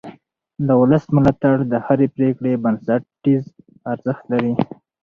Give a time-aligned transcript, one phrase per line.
[0.67, 3.43] د ولس ملاتړ د هرې پرېکړې بنسټیز
[3.91, 4.53] ارزښت لري